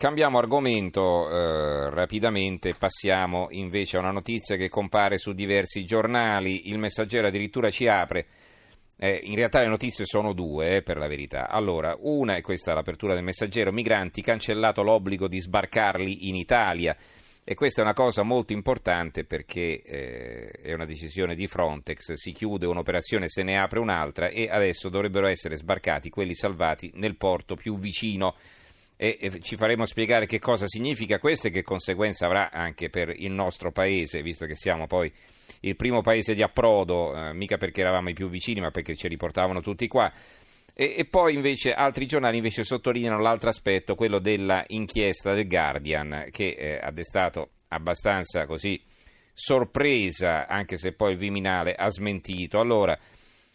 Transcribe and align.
Cambiamo 0.00 0.38
argomento 0.38 1.28
eh, 1.28 1.90
rapidamente, 1.90 2.72
passiamo 2.72 3.48
invece 3.50 3.98
a 3.98 4.00
una 4.00 4.10
notizia 4.10 4.56
che 4.56 4.70
compare 4.70 5.18
su 5.18 5.34
diversi 5.34 5.84
giornali. 5.84 6.70
Il 6.70 6.78
messaggero 6.78 7.26
addirittura 7.26 7.68
ci 7.68 7.86
apre. 7.86 8.26
Eh, 8.96 9.20
in 9.24 9.34
realtà 9.34 9.60
le 9.60 9.68
notizie 9.68 10.06
sono 10.06 10.32
due, 10.32 10.76
eh, 10.76 10.82
per 10.82 10.96
la 10.96 11.06
verità. 11.06 11.50
Allora, 11.50 11.94
una 12.00 12.36
è 12.36 12.40
questa 12.40 12.72
l'apertura 12.72 13.12
del 13.12 13.22
messaggero, 13.22 13.72
migranti, 13.72 14.22
cancellato 14.22 14.82
l'obbligo 14.82 15.28
di 15.28 15.38
sbarcarli 15.38 16.28
in 16.28 16.34
Italia. 16.34 16.96
E 17.44 17.54
questa 17.54 17.82
è 17.82 17.84
una 17.84 17.92
cosa 17.92 18.22
molto 18.22 18.54
importante 18.54 19.24
perché 19.24 19.82
eh, 19.82 20.48
è 20.62 20.72
una 20.72 20.86
decisione 20.86 21.34
di 21.34 21.46
Frontex, 21.46 22.14
si 22.14 22.32
chiude 22.32 22.64
un'operazione, 22.64 23.28
se 23.28 23.42
ne 23.42 23.58
apre 23.58 23.80
un'altra 23.80 24.28
e 24.28 24.48
adesso 24.50 24.88
dovrebbero 24.88 25.26
essere 25.26 25.58
sbarcati 25.58 26.08
quelli 26.08 26.34
salvati 26.34 26.90
nel 26.94 27.18
porto 27.18 27.54
più 27.54 27.76
vicino 27.76 28.34
e, 29.02 29.40
ci 29.40 29.56
faremo 29.56 29.86
spiegare 29.86 30.26
che 30.26 30.38
cosa 30.38 30.66
significa 30.68 31.18
questo 31.18 31.46
e 31.46 31.50
che 31.50 31.62
conseguenza 31.62 32.26
avrà 32.26 32.50
anche 32.52 32.90
per 32.90 33.08
il 33.16 33.30
nostro 33.30 33.72
paese, 33.72 34.20
visto 34.20 34.44
che 34.44 34.54
siamo 34.54 34.86
poi 34.86 35.10
il 35.60 35.74
primo 35.74 36.02
paese 36.02 36.34
di 36.34 36.42
approdo, 36.42 37.16
eh, 37.16 37.32
mica 37.32 37.56
perché 37.56 37.80
eravamo 37.80 38.10
i 38.10 38.12
più 38.12 38.28
vicini, 38.28 38.60
ma 38.60 38.70
perché 38.70 38.94
ci 38.94 39.08
riportavano 39.08 39.62
tutti 39.62 39.88
qua. 39.88 40.12
E, 40.74 40.94
e, 40.98 41.06
poi 41.06 41.34
invece 41.34 41.72
altri 41.72 42.04
giornali 42.04 42.36
invece 42.36 42.62
sottolineano 42.62 43.18
l'altro 43.18 43.48
aspetto, 43.48 43.94
quello 43.94 44.18
dell'inchiesta 44.18 45.32
del 45.32 45.48
Guardian, 45.48 46.26
che 46.30 46.48
eh, 46.58 46.78
ha 46.82 46.90
destato 46.90 47.52
abbastanza 47.68 48.44
così 48.44 48.78
sorpresa, 49.32 50.46
anche 50.46 50.76
se 50.76 50.92
poi 50.92 51.12
il 51.12 51.18
Viminale 51.18 51.74
ha 51.74 51.90
smentito. 51.90 52.60
Allora, 52.60 52.98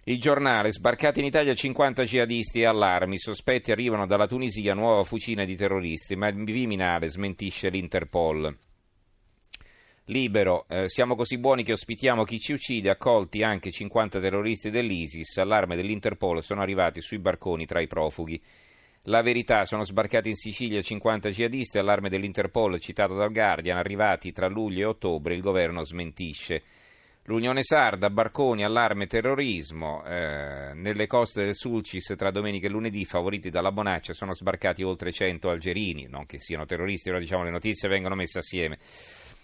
il 0.08 0.20
giornale, 0.20 0.72
sbarcati 0.72 1.20
in 1.20 1.26
Italia 1.26 1.56
50 1.56 2.04
jihadisti 2.04 2.60
e 2.60 2.66
allarmi, 2.66 3.18
sospetti 3.18 3.72
arrivano 3.72 4.06
dalla 4.06 4.28
Tunisia, 4.28 4.76
nuova 4.76 5.04
fucina 5.04 5.46
di 5.46 5.56
terroristi, 5.56 6.16
ma 6.16 6.28
il 6.28 6.44
Viminale 6.44 7.10
smentisce 7.10 7.70
l'Interpol. 7.70 8.56
Libero, 10.06 10.68
eh, 10.68 10.88
siamo 10.90 11.16
così 11.16 11.40
buoni 11.40 11.64
che 11.64 11.72
ospitiamo 11.72 12.24
chi 12.24 12.40
ci 12.40 12.54
uccide, 12.54 12.92
accolti 12.92 13.42
anche 13.42 13.72
50 13.72 14.20
terroristi 14.20 14.70
dell'ISIS, 14.70 15.38
allarme 15.38 15.76
dell'Interpol, 15.76 16.44
sono 16.44 16.62
arrivati 16.62 17.02
sui 17.02 17.18
barconi 17.18 17.66
tra 17.66 17.82
i 17.82 17.88
profughi. 17.88 18.40
La 19.06 19.24
verità, 19.24 19.66
sono 19.66 19.84
sbarcati 19.84 20.30
in 20.30 20.36
Sicilia 20.36 20.84
50 20.84 21.32
jihadisti, 21.32 21.80
allarme 21.80 22.10
dell'Interpol 22.10 22.80
citato 22.80 23.16
dal 23.16 23.32
Guardian, 23.32 23.78
arrivati 23.78 24.32
tra 24.32 24.48
luglio 24.48 24.82
e 24.82 24.86
ottobre, 24.86 25.34
il 25.34 25.42
governo 25.42 25.84
smentisce. 25.84 26.62
L'Unione 27.28 27.64
Sarda, 27.64 28.12
barconi, 28.12 28.64
allarme, 28.64 29.08
terrorismo. 29.08 30.04
Eh, 30.06 30.74
nelle 30.76 31.08
coste 31.08 31.44
del 31.44 31.56
Sulcis 31.56 32.14
tra 32.16 32.30
domenica 32.30 32.68
e 32.68 32.70
lunedì, 32.70 33.04
favoriti 33.04 33.50
dalla 33.50 33.72
Bonaccia, 33.72 34.14
sono 34.14 34.36
sbarcati 34.36 34.84
oltre 34.84 35.12
100 35.12 35.50
algerini. 35.50 36.06
Non 36.08 36.28
che 36.28 36.40
siano 36.40 36.66
terroristi, 36.66 37.10
però 37.10 37.20
diciamo 37.20 37.44
le 37.44 37.50
notizie 37.50 37.90
vengono 37.90 38.14
messe 38.14 38.38
assieme. 38.38 38.78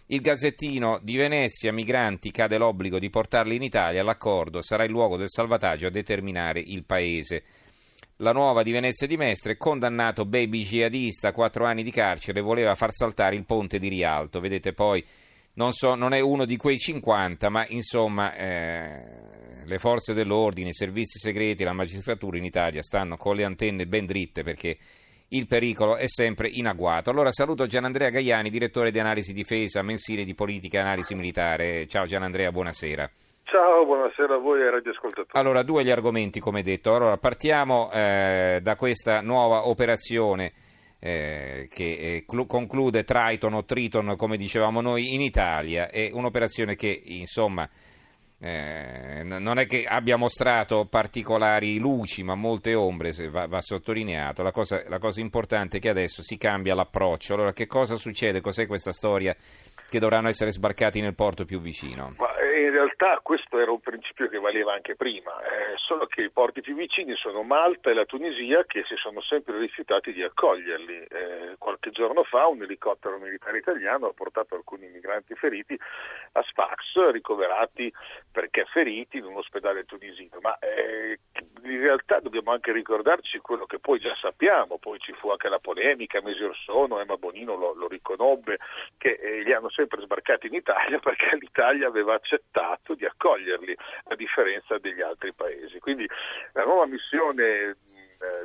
Il 0.05 0.21
Gazzettino 0.21 0.99
di 1.01 1.15
Venezia, 1.15 1.73
migranti, 1.73 2.29
cade 2.29 2.59
l'obbligo 2.59 2.99
di 2.99 3.09
portarli 3.09 3.55
in 3.55 3.63
Italia, 3.63 4.03
l'accordo 4.03 4.61
sarà 4.61 4.83
il 4.83 4.91
luogo 4.91 5.17
del 5.17 5.29
salvataggio 5.29 5.87
a 5.87 5.91
determinare 5.91 6.59
il 6.59 6.83
paese. 6.83 7.43
La 8.17 8.31
nuova 8.31 8.61
di 8.61 8.69
Venezia 8.69 9.07
di 9.07 9.17
Mestre, 9.17 9.57
condannato 9.57 10.25
baby 10.25 10.61
jihadista, 10.61 11.31
4 11.31 11.65
anni 11.65 11.81
di 11.81 11.89
carcere, 11.89 12.41
voleva 12.41 12.75
far 12.75 12.91
saltare 12.91 13.35
il 13.35 13.45
ponte 13.45 13.79
di 13.79 13.87
Rialto. 13.87 14.39
Vedete 14.39 14.73
poi 14.73 15.03
non, 15.53 15.73
so, 15.73 15.95
non 15.95 16.13
è 16.13 16.19
uno 16.19 16.45
di 16.45 16.57
quei 16.57 16.77
50, 16.77 17.49
ma 17.49 17.65
insomma 17.67 18.33
eh, 18.35 19.03
le 19.65 19.77
forze 19.79 20.13
dell'ordine, 20.13 20.69
i 20.69 20.73
servizi 20.73 21.19
segreti, 21.19 21.63
la 21.63 21.73
magistratura 21.73 22.37
in 22.37 22.45
Italia 22.45 22.81
stanno 22.81 23.17
con 23.17 23.35
le 23.35 23.43
antenne 23.43 23.85
ben 23.85 24.05
dritte 24.05 24.43
perché 24.43 24.77
il 25.29 25.47
pericolo 25.47 25.95
è 25.95 26.07
sempre 26.07 26.47
in 26.47 26.67
agguato. 26.67 27.09
Allora 27.09 27.31
saluto 27.31 27.65
Gianandrea 27.65 28.09
Gaiani, 28.09 28.49
direttore 28.49 28.91
di 28.91 28.99
analisi 28.99 29.33
difesa, 29.33 29.81
mensile 29.81 30.23
di 30.23 30.33
politica 30.33 30.77
e 30.77 30.81
analisi 30.81 31.15
militare. 31.15 31.87
Ciao 31.87 32.05
Gianandrea, 32.05 32.51
buonasera. 32.51 33.09
Ciao, 33.43 33.85
buonasera 33.85 34.35
a 34.35 34.37
voi 34.37 34.61
e 34.61 34.65
ai 34.65 34.71
radioascoltatori. 34.71 35.27
Allora, 35.33 35.63
due 35.63 35.83
gli 35.83 35.89
argomenti 35.89 36.39
come 36.39 36.61
detto. 36.61 36.95
Allora, 36.95 37.17
partiamo 37.17 37.89
eh, 37.91 38.59
da 38.61 38.75
questa 38.77 39.19
nuova 39.19 39.67
operazione 39.67 40.53
eh, 41.03 41.67
che 41.73 41.83
eh, 41.83 42.25
clu- 42.27 42.45
conclude 42.45 43.03
Triton 43.03 43.55
o 43.55 43.65
Triton, 43.65 44.13
come 44.15 44.37
dicevamo 44.37 44.81
noi, 44.81 45.15
in 45.15 45.21
Italia. 45.21 45.89
È 45.89 46.11
un'operazione 46.13 46.75
che, 46.75 47.01
insomma, 47.05 47.67
eh, 48.39 49.23
non 49.23 49.57
è 49.57 49.65
che 49.65 49.85
abbia 49.85 50.15
mostrato 50.15 50.85
particolari 50.85 51.79
luci, 51.79 52.21
ma 52.21 52.35
molte 52.35 52.75
ombre, 52.75 53.13
va, 53.29 53.47
va 53.47 53.61
sottolineato. 53.61 54.43
La 54.43 54.51
cosa, 54.51 54.83
la 54.87 54.99
cosa, 54.99 55.21
importante 55.21 55.77
è 55.77 55.79
che 55.79 55.89
adesso 55.89 56.21
si 56.21 56.37
cambia 56.37 56.75
l'approccio. 56.75 57.33
Allora, 57.33 57.51
che 57.51 57.65
cosa 57.65 57.95
succede? 57.95 58.39
Cos'è 58.39 58.67
questa 58.67 58.91
storia 58.91 59.35
che 59.89 59.99
dovranno 59.99 60.27
essere 60.27 60.51
sbarcati 60.51 61.01
nel 61.01 61.15
porto 61.15 61.45
più 61.45 61.59
vicino? 61.59 62.13
Ma 62.17 62.29
in 62.61 62.71
realtà 62.71 63.19
questo 63.21 63.59
era 63.59 63.71
un 63.71 63.79
principio 63.79 64.27
che 64.27 64.39
valeva 64.39 64.73
anche 64.73 64.95
prima, 64.95 65.31
eh, 65.41 65.75
solo 65.77 66.05
che 66.05 66.21
i 66.21 66.29
porti 66.29 66.61
più 66.61 66.75
vicini 66.75 67.15
sono 67.15 67.43
Malta 67.43 67.89
e 67.89 67.93
la 67.93 68.05
Tunisia 68.05 68.63
che 68.65 68.83
si 68.87 68.95
sono 68.95 69.21
sempre 69.21 69.57
rifiutati 69.57 70.13
di 70.13 70.23
accoglierli. 70.23 71.07
Eh, 71.09 71.55
qualche 71.57 71.91
giorno 71.91 72.23
fa 72.23 72.47
un 72.47 72.61
elicottero 72.61 73.17
militare 73.17 73.57
italiano 73.57 74.07
ha 74.07 74.13
portato 74.13 74.55
alcuni 74.55 74.87
migranti 74.87 75.33
feriti 75.35 75.77
a 76.33 76.43
Sfax, 76.43 77.11
ricoverati 77.11 77.91
perché 78.31 78.65
feriti 78.65 79.17
in 79.17 79.25
un 79.25 79.37
ospedale 79.37 79.85
tunisino, 79.85 80.37
ma 80.41 80.57
eh, 80.59 81.19
in 81.63 81.79
realtà 81.79 82.19
dobbiamo 82.19 82.51
anche 82.51 82.71
ricordarci 82.71 83.39
quello 83.39 83.65
che 83.65 83.79
poi 83.79 83.99
già 83.99 84.15
sappiamo, 84.19 84.77
poi 84.77 84.99
ci 84.99 85.13
fu 85.13 85.29
anche 85.29 85.49
la 85.49 85.59
polemica 85.59 86.21
mesi 86.21 86.43
or 86.43 86.55
sono, 86.55 86.99
Emma 86.99 87.17
Bonino 87.17 87.55
lo, 87.55 87.73
lo 87.73 87.87
riconobbe, 87.87 88.59
che 88.97 89.19
eh, 89.21 89.43
li 89.43 89.53
hanno 89.53 89.69
sempre 89.69 90.01
sbarcati 90.01 90.47
in 90.47 90.53
Italia 90.53 90.99
perché 91.03 91.35
l'Italia 91.39 91.87
aveva 91.87 92.13
accettato 92.13 92.50
di 92.95 93.05
accoglierli, 93.05 93.75
a 94.05 94.15
differenza 94.15 94.77
degli 94.77 95.01
altri 95.01 95.33
paesi. 95.33 95.79
Quindi 95.79 96.07
la 96.53 96.63
nuova 96.63 96.85
missione 96.85 97.75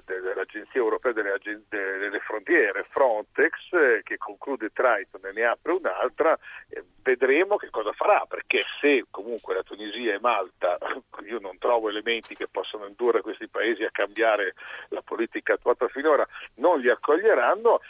dell'Agenzia 0.04 0.80
Europea 0.80 1.12
delle, 1.12 1.38
delle 1.68 2.20
Frontiere, 2.20 2.86
Frontex, 2.88 3.52
eh, 3.72 4.00
che 4.02 4.16
conclude 4.16 4.70
Triton 4.72 5.26
e 5.26 5.32
ne 5.32 5.44
apre 5.44 5.72
un'altra, 5.72 6.38
eh, 6.68 6.82
vedremo 7.02 7.56
che 7.56 7.68
cosa 7.70 7.92
farà, 7.92 8.24
perché 8.26 8.62
se 8.80 9.04
comunque 9.10 9.54
la 9.54 9.62
Tunisia 9.62 10.14
e 10.14 10.20
Malta, 10.20 10.78
io 11.26 11.38
non 11.40 11.58
trovo 11.58 11.88
elementi 11.88 12.34
che 12.34 12.48
possano 12.48 12.86
indurre 12.86 13.20
questi 13.20 13.48
paesi 13.48 13.84
a 13.84 13.90
cambiare 13.90 14.54
la 14.88 15.02
politica 15.02 15.54
attuata 15.54 15.88
finora, 15.88 16.26
non 16.56 16.80
li 16.80 16.88
accoglieranno, 16.88 17.80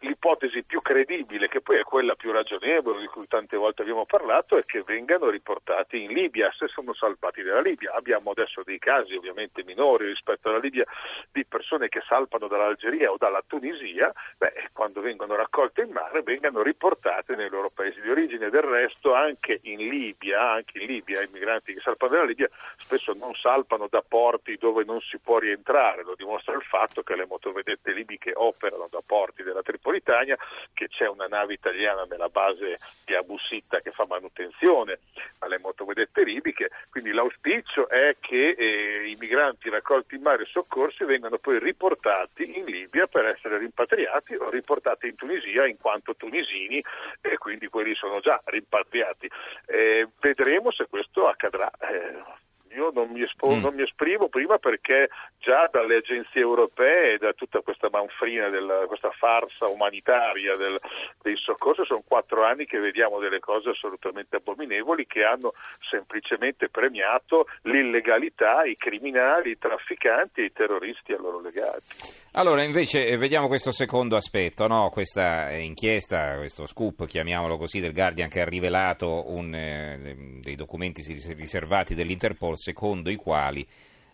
l'ipotesi 0.00 0.62
più 0.64 0.80
credibile, 0.82 1.48
che 1.48 1.60
poi 1.60 1.78
è 1.78 1.82
quella 1.82 2.14
più 2.14 2.32
ragionevole 2.32 3.00
di 3.00 3.06
cui 3.06 3.26
tante 3.26 3.56
volte 3.56 3.82
abbiamo 3.82 4.06
parlato, 4.06 4.56
è 4.56 4.64
che 4.64 4.82
vengano 4.82 5.28
riportati 5.28 6.02
in 6.02 6.12
Libia 6.12 6.50
se 6.56 6.68
sono 6.68 6.94
salpati 6.94 7.42
dalla 7.42 7.60
Libia. 7.60 7.92
Abbiamo 7.92 8.30
adesso 8.30 8.62
dei 8.64 8.78
casi 8.78 9.14
ovviamente 9.14 9.62
minori 9.64 10.06
rispetto 10.06 10.48
alla 10.48 10.58
Libia 10.58 10.84
di 11.30 11.44
persone 11.44 11.88
che 11.88 12.02
salpano 12.06 12.48
dall'Algeria 12.48 13.10
o 13.10 13.16
dalla 13.16 13.42
Tunisia, 13.46 14.12
beh, 14.36 14.70
quando 14.72 15.00
vengono 15.00 15.36
raccolte 15.36 15.82
in 15.82 15.90
mare 15.90 16.22
vengano 16.22 16.62
riportate 16.62 17.36
nei 17.36 17.48
loro 17.48 17.70
paesi 17.70 18.00
di 18.00 18.10
origine. 18.10 18.50
Del 18.50 18.62
resto 18.62 19.14
anche 19.14 19.60
in 19.62 19.88
Libia, 19.88 20.50
anche 20.50 20.78
in 20.78 20.86
Libia 20.86 21.22
i 21.22 21.28
migranti 21.30 21.74
che 21.74 21.80
salpano 21.80 22.12
dalla 22.12 22.26
Libia 22.26 22.48
spesso 22.76 23.12
non 23.14 23.34
salpano 23.34 23.86
da 23.88 24.02
porti 24.06 24.56
dove 24.56 24.84
non 24.84 25.00
si 25.00 25.18
può 25.18 25.38
rientrare, 25.38 26.02
lo 26.02 26.14
dimostra 26.14 26.54
il 26.54 26.62
fatto 26.62 27.02
che 27.02 27.16
le 27.16 27.26
motovedette 27.26 27.92
libiche 27.92 28.32
operano 28.34 28.88
da 28.90 29.00
porti 29.04 29.25
porti 29.26 29.42
della 29.42 29.62
Tripolitania, 29.62 30.36
che 30.72 30.86
c'è 30.88 31.08
una 31.08 31.26
nave 31.26 31.54
italiana 31.54 32.04
nella 32.08 32.28
base 32.28 32.76
di 33.04 33.14
Abu 33.14 33.36
Sitta 33.38 33.80
che 33.80 33.90
fa 33.90 34.06
manutenzione 34.06 35.00
alle 35.40 35.58
motovedette 35.58 36.22
libiche, 36.22 36.70
quindi 36.90 37.10
l'auspicio 37.10 37.88
è 37.88 38.16
che 38.20 38.50
eh, 38.50 39.08
i 39.08 39.16
migranti 39.18 39.68
raccolti 39.68 40.14
in 40.14 40.22
mare 40.22 40.44
e 40.44 40.46
soccorsi 40.46 41.04
vengano 41.04 41.38
poi 41.38 41.58
riportati 41.58 42.56
in 42.56 42.64
Libia 42.64 43.06
per 43.08 43.26
essere 43.26 43.58
rimpatriati 43.58 44.34
o 44.36 44.48
riportati 44.48 45.08
in 45.08 45.16
Tunisia 45.16 45.66
in 45.66 45.78
quanto 45.78 46.14
tunisini 46.14 46.82
e 47.20 47.36
quindi 47.38 47.66
quelli 47.66 47.94
sono 47.94 48.20
già 48.20 48.40
rimpatriati. 48.44 49.28
Eh, 49.66 50.08
vedremo 50.20 50.70
se 50.70 50.86
questo 50.88 51.26
accadrà. 51.26 51.68
Eh, 51.80 52.44
io 52.76 52.90
non 52.92 53.08
mi, 53.10 53.22
espo- 53.22 53.54
mm. 53.54 53.60
non 53.60 53.74
mi, 53.74 53.82
esprimo 53.82 54.28
prima 54.28 54.58
perché 54.58 55.08
già 55.38 55.68
dalle 55.72 55.96
agenzie 55.96 56.40
europee 56.40 57.14
e 57.14 57.18
da 57.18 57.32
tutta 57.32 57.60
questa 57.60 57.88
manfrina, 57.90 58.48
della, 58.48 58.84
questa 58.86 59.10
farsa 59.10 59.66
umanitaria 59.66 60.56
del, 60.56 60.78
dei 61.22 61.36
soccorsi, 61.36 61.84
sono 61.84 62.02
quattro 62.06 62.44
anni 62.44 62.66
che 62.66 62.78
vediamo 62.78 63.18
delle 63.18 63.40
cose 63.40 63.70
assolutamente 63.70 64.36
abominevoli 64.36 65.06
che 65.06 65.24
hanno 65.24 65.54
semplicemente 65.88 66.68
premiato 66.68 67.46
l'illegalità, 67.62 68.64
i 68.64 68.76
criminali, 68.76 69.50
i 69.50 69.58
trafficanti 69.58 70.42
e 70.42 70.44
i 70.44 70.52
terroristi 70.52 71.12
a 71.12 71.18
loro 71.18 71.40
legati. 71.40 72.24
Allora, 72.32 72.62
invece, 72.62 73.06
eh, 73.06 73.16
vediamo 73.16 73.48
questo 73.48 73.72
secondo 73.72 74.16
aspetto, 74.16 74.66
no? 74.66 74.90
questa 74.90 75.48
eh, 75.48 75.60
inchiesta, 75.60 76.36
questo 76.36 76.66
scoop, 76.66 77.06
chiamiamolo 77.06 77.56
così, 77.56 77.80
del 77.80 77.94
Guardian 77.94 78.28
che 78.28 78.42
ha 78.42 78.44
rivelato 78.44 79.30
un, 79.30 79.54
eh, 79.54 80.14
dei 80.42 80.54
documenti 80.54 81.02
riservati 81.34 81.94
dell'Interpol 81.94 82.58
secondo 82.66 83.10
i 83.10 83.16
quali 83.16 83.66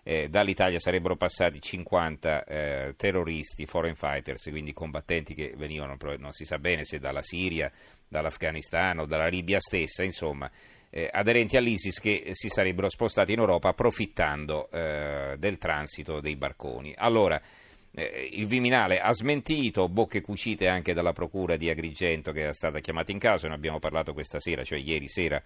eh, 0.03 0.29
dall'Italia 0.29 0.79
sarebbero 0.79 1.17
passati 1.17 1.61
50 1.61 2.45
eh, 2.45 2.95
terroristi, 2.97 3.67
foreign 3.67 3.95
fighters, 3.95 4.49
quindi 4.51 4.73
combattenti 4.73 5.33
che 5.35 5.55
venivano, 5.57 5.97
non 6.19 6.33
si 6.33 6.45
sa 6.45 6.59
bene 6.59 6.85
se 6.85 6.99
dalla 6.99 7.23
Siria, 7.23 7.71
dall'Afghanistan 8.09 8.99
o 8.99 9.07
dalla 9.07 9.29
Libia 9.29 9.59
stessa, 9.59 10.03
insomma, 10.03 10.51
eh, 10.91 11.09
aderenti 11.11 11.57
all'ISIS 11.57 11.99
che 11.99 12.31
si 12.33 12.49
sarebbero 12.49 12.91
spostati 12.91 13.33
in 13.33 13.39
Europa 13.39 13.69
approfittando 13.69 14.69
eh, 14.71 15.37
del 15.39 15.57
transito 15.57 16.21
dei 16.21 16.37
barconi. 16.37 16.93
Allora, 16.95 17.41
eh, 17.95 18.29
il 18.33 18.47
Viminale 18.47 19.01
ha 19.01 19.13
smentito, 19.15 19.89
bocche 19.89 20.21
cucite 20.21 20.69
anche 20.69 20.93
dalla 20.93 21.13
procura 21.13 21.57
di 21.57 21.71
Agrigento 21.71 22.33
che 22.33 22.49
è 22.49 22.53
stata 22.53 22.81
chiamata 22.81 23.13
in 23.13 23.19
causa, 23.19 23.49
ne 23.49 23.55
abbiamo 23.55 23.79
parlato 23.79 24.13
questa 24.13 24.41
sera, 24.41 24.65
cioè 24.65 24.79
ieri 24.79 25.09
sera 25.09 25.41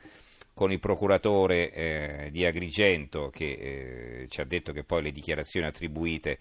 con 0.56 0.72
il 0.72 0.80
procuratore 0.80 1.70
eh, 1.70 2.28
di 2.30 2.46
Agrigento 2.46 3.28
che 3.28 4.22
eh, 4.22 4.26
ci 4.30 4.40
ha 4.40 4.44
detto 4.44 4.72
che 4.72 4.84
poi 4.84 5.02
le 5.02 5.12
dichiarazioni 5.12 5.66
attribuite 5.66 6.38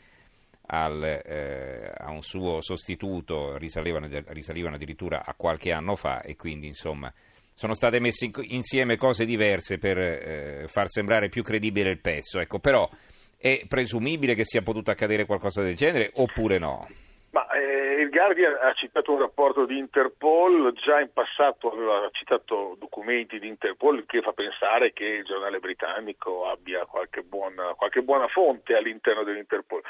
al, 0.67 1.03
eh, 1.03 1.91
a 1.97 2.11
un 2.11 2.21
suo 2.21 2.61
sostituto 2.61 3.57
risalivano, 3.57 4.07
risalivano, 4.27 4.75
addirittura 4.75 5.25
a 5.25 5.33
qualche 5.35 5.73
anno 5.73 5.97
fa 5.97 6.21
e 6.21 6.37
quindi 6.37 6.67
insomma 6.67 7.13
sono 7.53 7.73
state 7.73 7.99
messe 7.99 8.31
insieme 8.43 8.95
cose 8.95 9.25
diverse 9.25 9.77
per 9.79 9.97
eh, 9.97 10.63
far 10.67 10.87
sembrare 10.87 11.27
più 11.27 11.43
credibile 11.43 11.89
il 11.89 11.99
pezzo. 11.99 12.39
Ecco, 12.39 12.59
però 12.59 12.89
è 13.35 13.65
presumibile 13.67 14.33
che 14.33 14.45
sia 14.45 14.61
potuto 14.61 14.91
accadere 14.91 15.25
qualcosa 15.25 15.61
del 15.61 15.75
genere 15.75 16.11
oppure 16.13 16.57
no? 16.57 16.87
Ma, 17.35 17.49
eh, 17.49 17.99
il 17.99 18.09
Guardian 18.11 18.57
ha 18.61 18.71
citato 18.75 19.11
un 19.11 19.19
rapporto 19.19 19.65
di 19.65 19.77
Interpol, 19.77 20.71
già 20.71 21.01
in 21.01 21.11
passato 21.11 21.69
aveva 21.69 22.07
citato 22.13 22.77
documenti 22.79 23.39
di 23.39 23.49
Interpol 23.49 24.05
che 24.05 24.21
fa 24.21 24.31
pensare 24.31 24.93
che 24.93 25.03
il 25.03 25.25
giornale 25.25 25.59
britannico 25.59 26.49
abbia 26.49 26.85
qualche 26.85 27.23
buona, 27.23 27.73
qualche 27.73 28.03
buona 28.03 28.29
fonte 28.29 28.77
all'interno 28.77 29.23
dell'Interpol. 29.23 29.81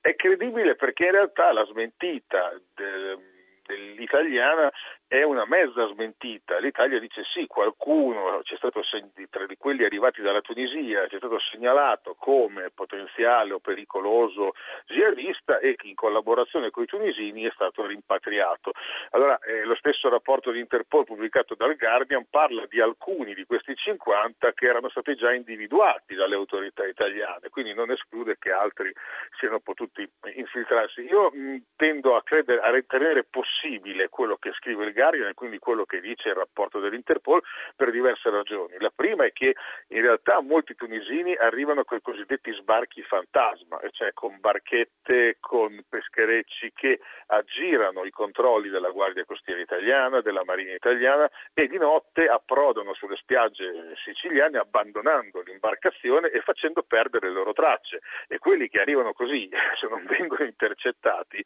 È 0.00 0.14
credibile 0.14 0.76
perché 0.76 1.06
in 1.06 1.10
realtà 1.10 1.52
la 1.52 1.64
smentita 1.64 2.52
del, 2.72 3.18
dell'italiana 3.66 4.70
è 5.12 5.24
una 5.24 5.44
mezza 5.44 5.86
smentita. 5.88 6.58
L'Italia 6.58 6.98
dice 6.98 7.22
sì, 7.34 7.46
qualcuno, 7.46 8.40
c'è 8.44 8.56
stato 8.56 8.80
tra 9.28 9.44
di 9.44 9.56
quelli 9.58 9.84
arrivati 9.84 10.22
dalla 10.22 10.40
Tunisia, 10.40 11.06
c'è 11.06 11.18
stato 11.18 11.38
segnalato 11.38 12.16
come 12.18 12.70
potenziale 12.74 13.52
o 13.52 13.58
pericoloso 13.58 14.54
jihadista 14.86 15.58
e 15.58 15.76
in 15.82 15.94
collaborazione 15.94 16.70
con 16.70 16.84
i 16.84 16.86
tunisini 16.86 17.42
è 17.42 17.50
stato 17.52 17.84
rimpatriato. 17.84 18.72
Allora, 19.10 19.38
eh, 19.40 19.64
lo 19.64 19.74
stesso 19.74 20.08
rapporto 20.08 20.50
di 20.50 20.60
Interpol 20.60 21.04
pubblicato 21.04 21.56
dal 21.56 21.76
Guardian 21.76 22.24
parla 22.30 22.64
di 22.66 22.80
alcuni 22.80 23.34
di 23.34 23.44
questi 23.44 23.74
50 23.74 24.52
che 24.54 24.64
erano 24.64 24.88
stati 24.88 25.14
già 25.14 25.30
individuati 25.34 26.14
dalle 26.14 26.36
autorità 26.36 26.86
italiane, 26.86 27.50
quindi 27.50 27.74
non 27.74 27.90
esclude 27.90 28.38
che 28.38 28.50
altri 28.50 28.90
siano 29.38 29.60
potuti 29.60 30.10
infiltrarsi. 30.36 31.02
Io 31.02 31.30
mh, 31.30 31.64
tendo 31.76 32.16
a, 32.16 32.22
credere, 32.22 32.62
a 32.62 32.70
ritenere 32.70 33.24
possibile 33.24 34.08
quello 34.08 34.36
che 34.36 34.52
scrive 34.52 34.84
il 34.84 34.92
Guardian 34.92 35.00
Guardian 35.02 35.28
e 35.28 35.34
quindi 35.34 35.58
quello 35.58 35.84
che 35.84 36.00
dice 36.00 36.28
il 36.28 36.36
rapporto 36.36 36.78
dell'Interpol 36.78 37.42
per 37.74 37.90
diverse 37.90 38.30
ragioni. 38.30 38.76
La 38.78 38.92
prima 38.94 39.24
è 39.24 39.32
che 39.32 39.54
in 39.88 40.00
realtà 40.00 40.40
molti 40.40 40.74
tunisini 40.76 41.34
arrivano 41.34 41.82
con 41.82 41.98
i 41.98 42.02
cosiddetti 42.02 42.52
sbarchi 42.52 43.02
fantasma, 43.02 43.80
cioè 43.90 44.12
con 44.12 44.38
barchette, 44.38 45.38
con 45.40 45.82
pescherecci 45.88 46.72
che 46.72 47.00
aggirano 47.26 48.04
i 48.04 48.10
controlli 48.10 48.68
della 48.68 48.90
Guardia 48.90 49.24
Costiera 49.24 49.60
italiana, 49.60 50.20
della 50.20 50.44
Marina 50.44 50.72
italiana 50.72 51.28
e 51.52 51.66
di 51.66 51.78
notte 51.78 52.26
approdano 52.26 52.94
sulle 52.94 53.16
spiagge 53.16 53.94
siciliane 54.04 54.58
abbandonando 54.58 55.40
l'imbarcazione 55.40 56.30
e 56.30 56.40
facendo 56.42 56.82
perdere 56.82 57.28
le 57.28 57.34
loro 57.34 57.52
tracce 57.52 58.00
e 58.28 58.38
quelli 58.38 58.68
che 58.68 58.78
arrivano 58.78 59.12
così, 59.12 59.48
se 59.80 59.88
non 59.88 60.04
vengono 60.04 60.44
intercettati, 60.44 61.44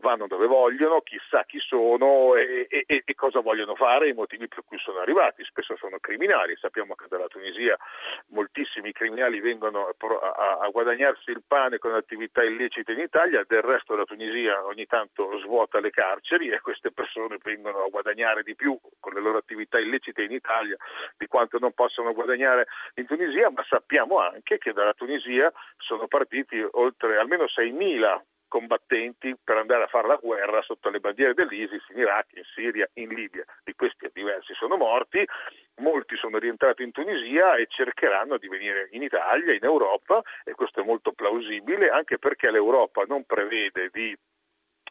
vanno 0.00 0.26
dove 0.26 0.46
vogliono, 0.46 1.02
chissà 1.02 1.44
chi 1.44 1.60
sono 1.60 2.34
e, 2.34 2.66
e, 2.68 2.84
e, 2.86 2.95
cosa 3.14 3.40
vogliono 3.40 3.74
fare, 3.74 4.08
i 4.08 4.12
motivi 4.12 4.48
per 4.48 4.62
cui 4.64 4.78
sono 4.78 5.00
arrivati, 5.00 5.44
spesso 5.44 5.76
sono 5.76 5.98
criminali, 5.98 6.56
sappiamo 6.56 6.94
che 6.94 7.06
dalla 7.08 7.28
Tunisia 7.28 7.76
moltissimi 8.28 8.92
criminali 8.92 9.40
vengono 9.40 9.88
a, 9.88 10.58
a 10.60 10.68
guadagnarsi 10.68 11.30
il 11.30 11.42
pane 11.46 11.78
con 11.78 11.94
attività 11.94 12.42
illecite 12.42 12.92
in 12.92 13.00
Italia, 13.00 13.44
del 13.46 13.62
resto 13.62 13.94
la 13.94 14.04
Tunisia 14.04 14.64
ogni 14.64 14.86
tanto 14.86 15.38
svuota 15.40 15.80
le 15.80 15.90
carceri 15.90 16.50
e 16.50 16.60
queste 16.60 16.92
persone 16.92 17.38
vengono 17.42 17.84
a 17.84 17.88
guadagnare 17.88 18.42
di 18.42 18.54
più 18.54 18.78
con 19.00 19.12
le 19.12 19.20
loro 19.20 19.38
attività 19.38 19.78
illecite 19.78 20.22
in 20.22 20.32
Italia 20.32 20.76
di 21.16 21.26
quanto 21.26 21.58
non 21.58 21.72
possono 21.72 22.12
guadagnare 22.12 22.66
in 22.94 23.06
Tunisia, 23.06 23.50
ma 23.50 23.64
sappiamo 23.68 24.18
anche 24.18 24.58
che 24.58 24.72
dalla 24.72 24.94
Tunisia 24.94 25.52
sono 25.78 26.06
partiti 26.06 26.64
oltre 26.72 27.18
almeno 27.18 27.44
6.000 27.44 28.20
combattenti 28.56 29.36
per 29.44 29.58
andare 29.58 29.84
a 29.84 29.86
fare 29.86 30.08
la 30.08 30.16
guerra 30.16 30.62
sotto 30.62 30.88
le 30.88 30.98
bandiere 30.98 31.34
dell'ISIS 31.34 31.84
in 31.90 31.98
Iraq, 31.98 32.28
in 32.36 32.42
Siria, 32.54 32.88
in 32.94 33.10
Libia. 33.10 33.44
Di 33.62 33.74
questi 33.74 34.08
diversi 34.14 34.54
sono 34.54 34.78
morti, 34.78 35.22
molti 35.82 36.16
sono 36.16 36.38
rientrati 36.38 36.82
in 36.82 36.90
Tunisia 36.90 37.56
e 37.56 37.66
cercheranno 37.68 38.38
di 38.38 38.48
venire 38.48 38.88
in 38.92 39.02
Italia, 39.02 39.52
in 39.52 39.62
Europa 39.62 40.22
e 40.42 40.52
questo 40.52 40.80
è 40.80 40.84
molto 40.84 41.12
plausibile 41.12 41.90
anche 41.90 42.18
perché 42.18 42.50
l'Europa 42.50 43.04
non 43.06 43.24
prevede 43.24 43.90
di 43.92 44.16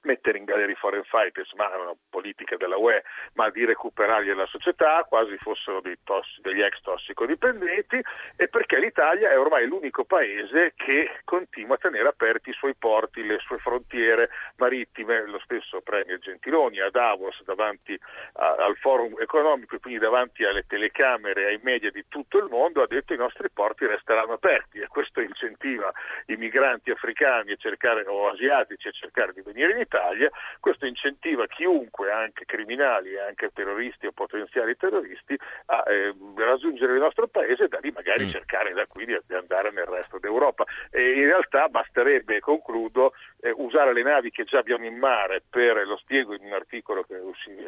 mettere 0.06 0.38
in 0.38 0.46
galera 0.46 0.72
i 0.72 0.76
foreign 0.76 1.04
fighters, 1.04 1.52
ma 1.54 1.72
è 1.72 1.76
una 1.76 1.96
politica 2.10 2.56
della 2.56 2.78
UE, 2.78 3.04
ma 3.34 3.50
di 3.50 3.66
recuperarli 3.66 4.30
alla 4.30 4.46
società, 4.46 5.04
quasi 5.04 5.36
fossero 5.38 5.82
tossi, 6.04 6.42
degli 6.42 6.62
ex 6.62 6.80
tossicodipendenti, 6.82 8.02
e 8.38 8.48
perché 8.48 8.80
l'Italia 8.80 9.30
è 9.30 9.38
ormai 9.38 9.68
l'unico 9.68 10.06
paese 10.06 10.74
che 10.76 11.20
continua 11.24 11.76
a 11.76 11.80
tenere 11.80 12.08
aperti 12.08 12.52
i 12.52 12.54
suoi 12.54 12.76
porti, 12.76 13.26
le 13.26 13.40
sue 13.40 13.58
frontiere 13.58 14.30
marittime, 14.58 15.26
lo 15.26 15.40
stesso 15.40 15.82
Premier 15.82 16.20
Gentiloni 16.20 16.80
a 16.80 16.90
Davos 16.90 17.44
davanti 17.44 18.00
a, 18.34 18.56
al 18.60 18.78
forum 18.78 19.16
economico 19.20 19.76
e 19.76 19.80
quindi 19.80 20.00
davanti 20.00 20.46
alle 20.46 20.66
telecamere 20.68 21.42
e 21.42 21.46
ai 21.46 21.60
media 21.64 21.90
di 21.90 22.06
tutto 22.08 22.38
il 22.38 22.48
mondo 22.50 22.82
ha 22.82 22.88
detto 22.88 23.14
i 23.14 23.18
nostri 23.18 23.50
porti 23.50 23.86
resteranno 23.86 24.34
aperti 24.34 24.80
e 24.80 24.88
questo 24.88 25.22
incentiva 25.22 25.90
i 26.28 26.36
migranti 26.36 26.92
africani 26.92 27.58
cercare, 27.58 28.06
o 28.06 28.30
asiatici 28.30 28.88
a 28.88 28.92
cercare 28.92 29.34
di 29.34 29.42
venire 29.42 29.72
in 29.72 29.80
Italia 29.80 29.95
Italia, 29.96 30.30
questo 30.60 30.86
incentiva 30.86 31.48
chiunque, 31.48 32.12
anche 32.12 32.46
criminali, 32.46 33.18
anche 33.18 33.50
terroristi 33.54 34.08
o 34.08 34.12
potenziali 34.12 34.76
terroristi, 34.76 35.38
a 35.68 35.84
eh, 35.88 36.14
raggiungere 36.36 36.94
il 36.94 37.00
nostro 37.00 37.28
paese 37.28 37.66
e 37.66 37.68
da 37.68 37.80
lì 37.82 37.92
magari 37.92 38.26
mm. 38.26 38.30
cercare 38.30 38.74
da 38.74 38.86
qui 38.88 39.06
di, 39.06 39.18
andare 39.34 39.72
nel 39.72 39.86
resto 39.86 40.20
d'Europa. 40.20 40.66
E 40.92 41.14
in 41.14 41.26
realtà 41.26 41.68
basterebbe, 41.70 42.40
concludo, 42.40 43.14
eh, 43.40 43.54
usare 43.56 43.94
le 43.94 44.04
navi 44.04 44.32
che 44.32 44.44
già 44.44 44.60
abbiamo 44.60 44.86
in 44.86 44.98
mare 44.98 45.42
per, 45.50 45.86
lo 45.88 45.98
spiego 45.98 46.34
in 46.34 46.44
un 46.44 46.54
articolo 46.54 47.04
che 47.04 47.16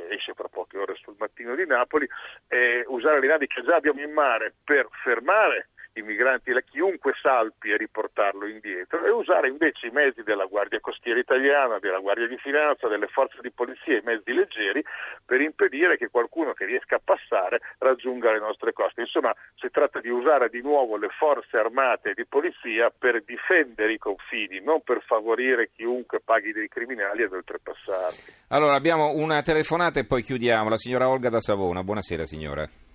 esce 0.10 0.34
fra 0.34 0.48
poche 0.50 0.78
ore 0.78 0.96
sul 0.96 1.16
mattino 1.18 1.56
di 1.56 1.66
Napoli, 1.66 2.08
eh, 2.50 2.84
usare 2.88 3.20
le 3.20 3.28
navi 3.28 3.48
che 3.48 3.64
già 3.64 3.76
abbiamo 3.76 4.02
in 4.02 4.12
mare 4.12 4.54
per 4.64 4.88
fermare 5.04 5.70
i 6.00 6.04
migranti, 6.04 6.52
chiunque 6.70 7.14
salpi 7.22 7.72
e 7.72 7.78
riportarlo 7.78 8.48
indietro 8.48 9.04
e 9.04 9.10
usare 9.10 9.48
invece 9.48 9.88
i 9.88 9.92
mezzi 9.92 10.22
della 10.24 10.46
Guardia 10.46 10.80
Costiera 10.80 11.20
Italiana, 11.20 11.80
della 11.80 12.00
Guardia 12.00 12.28
di 12.28 12.38
Finanza, 12.38 12.88
delle 12.88 13.08
forze 13.08 13.40
di 13.42 13.52
polizia, 13.52 13.98
i 13.98 14.04
mezzi 14.04 14.32
leggeri 14.32 14.84
per 15.26 15.42
impedire 15.42 15.98
che 15.98 16.10
qualcuno 16.10 16.54
che 16.54 16.66
riesca 16.66 16.96
a 16.96 17.02
passare 17.04 17.62
raggiunga 17.80 18.32
le 18.32 18.40
nostre 18.40 18.74
coste. 18.74 19.02
Insomma, 19.02 19.34
si 19.56 19.70
tratta 19.72 20.00
di 20.00 20.10
usare 20.10 20.50
di 20.50 20.62
nuovo 20.62 20.98
le 20.98 21.10
forze 21.18 21.58
armate 21.58 22.12
e 22.12 22.14
di 22.14 22.26
polizia 22.26 22.92
per 22.96 23.24
difendere 23.24 23.94
i 23.94 23.98
confini, 23.98 24.62
non 24.62 24.82
per 24.82 25.02
favorire 25.06 25.72
chiunque 25.76 26.22
paghi 26.24 26.52
dei 26.52 26.68
criminali 26.68 27.24
ad 27.24 27.34
oltrepassarli. 27.34 28.46
Allora, 28.50 28.76
abbiamo 28.76 29.14
una 29.14 29.42
telefonata 29.42 30.00
e 30.00 30.06
poi 30.06 30.22
chiudiamo. 30.22 30.70
La 30.70 30.78
signora 30.78 31.10
Olga 31.10 31.30
da 31.30 31.42
Savona. 31.42 31.84
Buonasera 31.84 32.26
signora 32.26 32.87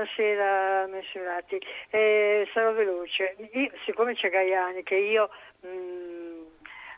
buonasera 0.00 0.86
Messurati. 0.86 1.60
Eh, 1.90 2.48
sarò 2.54 2.72
veloce. 2.72 3.36
Io, 3.52 3.70
siccome 3.84 4.14
c'è 4.14 4.30
Gaiani 4.30 4.82
che 4.82 4.96
io 4.96 5.28
mh, 5.60 5.68
mm, 5.68 6.42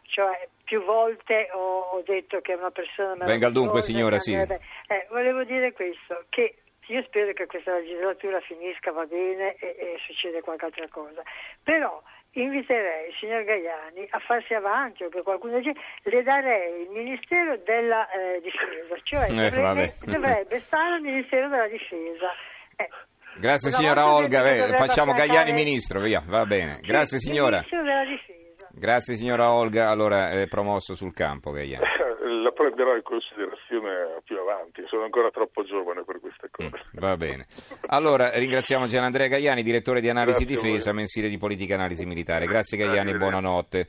cioè, 0.06 0.48
più 0.64 0.82
volte 0.82 1.48
ho, 1.52 1.80
ho, 1.92 2.02
detto 2.04 2.40
che 2.40 2.52
è 2.52 2.56
una 2.56 2.70
persona 2.70 3.24
Venga 3.24 3.46
al 3.46 3.52
dunque 3.52 3.82
signora, 3.82 4.18
sì. 4.18 4.34
Eh, 4.34 5.06
volevo 5.10 5.42
dire 5.44 5.72
questo, 5.72 6.24
che 6.28 6.56
io 6.86 7.02
spero 7.04 7.32
che 7.32 7.46
questa 7.46 7.74
legislatura 7.74 8.40
finisca, 8.40 8.92
va 8.92 9.04
bene 9.06 9.56
e, 9.56 9.66
e 9.66 9.96
succede 10.06 10.40
qualche 10.40 10.66
altra 10.66 10.86
cosa. 10.88 11.22
Però 11.62 12.00
inviterei 12.32 13.08
il 13.08 13.14
signor 13.18 13.42
Gaiani 13.44 14.06
a 14.10 14.18
farsi 14.20 14.54
avanti 14.54 15.02
o 15.04 15.08
che 15.08 15.22
qualcuno 15.22 15.58
le 15.58 16.22
darei 16.22 16.82
il 16.82 16.90
Ministero 16.90 17.56
della 17.58 18.08
eh, 18.10 18.40
Difesa, 18.40 18.96
cioè 19.02 19.24
eh, 19.24 19.50
dovrebbe, 19.50 19.94
dovrebbe 20.04 20.60
stare 20.60 20.94
al 20.94 21.00
Ministero 21.00 21.48
della 21.48 21.66
Difesa 21.66 22.30
eh, 22.76 22.88
Grazie 23.38 23.70
signora 23.70 24.12
Olga, 24.12 24.48
eh, 24.48 24.76
facciamo 24.76 25.12
Gagliani 25.12 25.52
ministro, 25.52 26.00
via, 26.00 26.22
va 26.26 26.44
bene. 26.44 26.80
Grazie 26.82 27.18
signora. 27.18 27.64
Grazie 28.70 29.14
signora 29.14 29.50
Olga, 29.52 29.88
allora 29.88 30.30
è 30.30 30.46
promosso 30.48 30.94
sul 30.94 31.12
campo 31.12 31.50
Gagliani. 31.50 31.84
la 32.42 32.50
prenderò 32.52 32.94
in 32.94 33.02
considerazione 33.02 34.20
più 34.24 34.38
avanti, 34.38 34.82
sono 34.86 35.04
ancora 35.04 35.30
troppo 35.30 35.64
giovane 35.64 36.04
per 36.04 36.20
queste 36.20 36.48
cose. 36.50 36.68
Mm, 36.68 37.00
va 37.00 37.16
bene. 37.16 37.46
Allora 37.86 38.30
ringraziamo 38.30 38.86
Gianandrea 38.86 39.28
Gaiani, 39.28 39.62
direttore 39.62 40.00
di 40.00 40.08
Analisi 40.08 40.44
Grazie 40.44 40.68
Difesa, 40.68 40.92
mensile 40.92 41.28
di 41.28 41.38
politica 41.38 41.72
e 41.72 41.76
analisi 41.76 42.04
militare. 42.04 42.46
Grazie 42.46 42.76
Gaiani, 42.78 43.10
Grazie. 43.10 43.18
buonanotte. 43.18 43.88